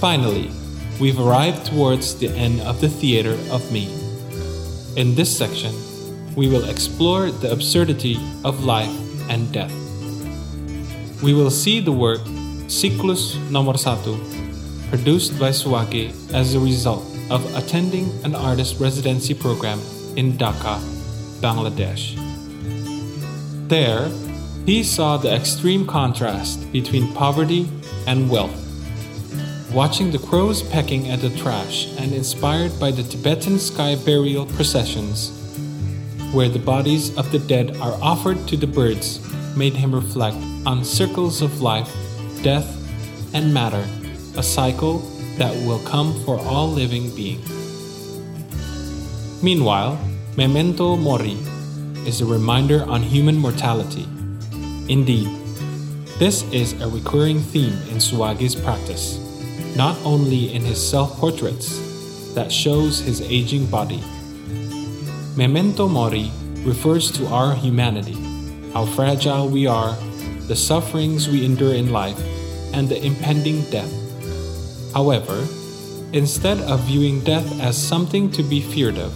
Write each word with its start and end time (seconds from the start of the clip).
Finally, 0.00 0.50
we've 0.98 1.20
arrived 1.20 1.66
towards 1.66 2.18
the 2.18 2.28
end 2.28 2.58
of 2.62 2.80
the 2.80 2.88
theater 2.88 3.36
of 3.52 3.60
me. 3.70 3.84
In 4.96 5.14
this 5.14 5.28
section, 5.28 5.74
we 6.34 6.48
will 6.48 6.64
explore 6.70 7.30
the 7.30 7.52
absurdity 7.52 8.16
of 8.42 8.64
life 8.64 8.88
and 9.28 9.52
death. 9.52 9.72
We 11.22 11.34
will 11.34 11.50
see 11.50 11.80
the 11.80 11.92
work 11.92 12.20
Siklus 12.64 13.36
Nomor 13.50 13.76
Satu, 13.76 14.16
produced 14.88 15.38
by 15.38 15.50
Suwage 15.50 16.16
as 16.32 16.54
a 16.54 16.60
result 16.60 17.04
of 17.28 17.44
attending 17.54 18.08
an 18.24 18.34
artist 18.34 18.80
residency 18.80 19.34
program 19.34 19.80
in 20.16 20.32
Dhaka, 20.32 20.80
Bangladesh. 21.44 22.16
There, 23.68 24.08
he 24.64 24.82
saw 24.82 25.18
the 25.18 25.34
extreme 25.34 25.86
contrast 25.86 26.72
between 26.72 27.12
poverty 27.12 27.68
and 28.06 28.30
wealth. 28.30 28.59
Watching 29.72 30.10
the 30.10 30.18
crows 30.18 30.64
pecking 30.64 31.10
at 31.10 31.20
the 31.20 31.30
trash 31.38 31.86
and 31.96 32.12
inspired 32.12 32.78
by 32.80 32.90
the 32.90 33.04
Tibetan 33.04 33.56
sky 33.60 33.94
burial 33.94 34.46
processions, 34.46 35.30
where 36.32 36.48
the 36.48 36.58
bodies 36.58 37.16
of 37.16 37.30
the 37.30 37.38
dead 37.38 37.76
are 37.76 37.96
offered 38.02 38.48
to 38.48 38.56
the 38.56 38.66
birds, 38.66 39.20
made 39.56 39.74
him 39.74 39.94
reflect 39.94 40.36
on 40.66 40.84
circles 40.84 41.40
of 41.40 41.62
life, 41.62 41.94
death, 42.42 42.66
and 43.32 43.54
matter, 43.54 43.86
a 44.36 44.42
cycle 44.42 44.98
that 45.38 45.54
will 45.64 45.78
come 45.86 46.18
for 46.24 46.40
all 46.40 46.68
living 46.68 47.14
beings. 47.14 47.46
Meanwhile, 49.40 49.98
Memento 50.36 50.96
Mori 50.96 51.38
is 52.04 52.20
a 52.20 52.26
reminder 52.26 52.82
on 52.90 53.02
human 53.02 53.36
mortality. 53.38 54.08
Indeed, 54.88 55.30
this 56.18 56.42
is 56.50 56.72
a 56.82 56.88
recurring 56.88 57.38
theme 57.38 57.78
in 57.88 58.00
Suwage's 58.00 58.56
practice, 58.56 59.18
not 59.80 59.96
only 60.04 60.52
in 60.52 60.60
his 60.60 60.76
self 60.76 61.16
portraits 61.16 61.80
that 62.34 62.52
shows 62.52 63.00
his 63.00 63.22
aging 63.22 63.64
body. 63.64 64.02
Memento 65.36 65.88
Mori 65.88 66.30
refers 66.66 67.10
to 67.10 67.26
our 67.28 67.54
humanity, 67.54 68.18
how 68.74 68.84
fragile 68.84 69.48
we 69.48 69.66
are, 69.66 69.96
the 70.48 70.54
sufferings 70.54 71.30
we 71.30 71.46
endure 71.46 71.72
in 71.72 71.90
life, 71.90 72.20
and 72.74 72.90
the 72.90 73.02
impending 73.02 73.62
death. 73.70 73.90
However, 74.92 75.48
instead 76.12 76.58
of 76.68 76.80
viewing 76.80 77.24
death 77.24 77.48
as 77.62 77.74
something 77.74 78.30
to 78.32 78.42
be 78.42 78.60
feared 78.60 78.98
of, 78.98 79.12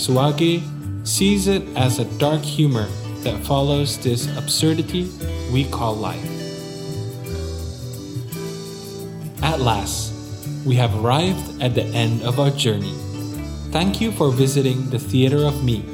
Suwage 0.00 0.64
sees 1.06 1.48
it 1.48 1.64
as 1.76 1.98
a 1.98 2.08
dark 2.16 2.40
humor 2.40 2.88
that 3.24 3.44
follows 3.44 3.98
this 3.98 4.24
absurdity 4.38 5.12
we 5.52 5.68
call 5.68 5.94
life. 5.94 6.37
At 9.42 9.60
last, 9.60 10.12
we 10.66 10.74
have 10.76 10.94
arrived 10.94 11.62
at 11.62 11.74
the 11.74 11.84
end 11.84 12.22
of 12.22 12.40
our 12.40 12.50
journey. 12.50 12.94
Thank 13.70 14.00
you 14.00 14.10
for 14.12 14.30
visiting 14.30 14.90
the 14.90 14.98
Theater 14.98 15.44
of 15.44 15.62
Me. 15.62 15.84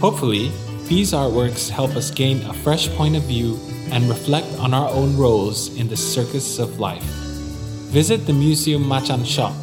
Hopefully, 0.00 0.50
these 0.88 1.12
artworks 1.12 1.68
help 1.68 1.94
us 1.94 2.10
gain 2.10 2.42
a 2.42 2.54
fresh 2.54 2.88
point 2.96 3.16
of 3.16 3.22
view 3.24 3.58
and 3.92 4.08
reflect 4.08 4.46
on 4.58 4.72
our 4.72 4.88
own 4.90 5.16
roles 5.16 5.76
in 5.76 5.88
the 5.88 5.96
circus 5.96 6.58
of 6.58 6.80
life. 6.80 7.04
Visit 7.92 8.26
the 8.26 8.32
Museum 8.32 8.84
MACAN 8.84 9.26
shop 9.26 9.54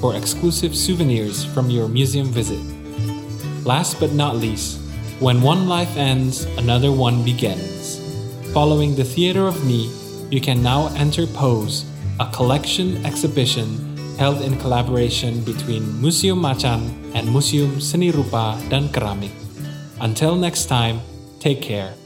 for 0.00 0.16
exclusive 0.16 0.74
souvenirs 0.74 1.44
from 1.44 1.70
your 1.70 1.88
museum 1.88 2.26
visit. 2.26 2.60
Last 3.64 4.00
but 4.00 4.12
not 4.12 4.36
least, 4.36 4.80
when 5.20 5.42
one 5.42 5.68
life 5.68 5.96
ends, 5.96 6.44
another 6.58 6.90
one 6.90 7.24
begins. 7.24 8.00
Following 8.52 8.96
the 8.96 9.04
Theater 9.04 9.46
of 9.46 9.64
Me, 9.64 9.90
you 10.30 10.40
can 10.40 10.62
now 10.62 10.88
enter 10.96 11.26
Pose, 11.26 11.84
a 12.20 12.26
collection 12.30 13.04
exhibition 13.04 13.96
held 14.18 14.40
in 14.42 14.56
collaboration 14.58 15.42
between 15.42 15.82
Museum 16.00 16.38
MACAN 16.38 16.86
and 17.14 17.26
Museum 17.26 17.80
Seni 17.80 18.10
Rupa 18.10 18.54
dan 18.70 18.88
Keramik. 18.94 19.34
Until 20.00 20.36
next 20.36 20.66
time, 20.66 21.02
take 21.40 21.60
care. 21.60 22.03